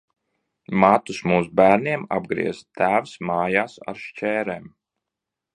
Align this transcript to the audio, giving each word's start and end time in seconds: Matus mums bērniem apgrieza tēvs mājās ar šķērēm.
Matus 0.83 1.19
mums 1.31 1.51
bērniem 1.61 2.07
apgrieza 2.17 2.67
tēvs 2.81 3.15
mājās 3.31 3.79
ar 3.93 4.03
šķērēm. 4.09 4.71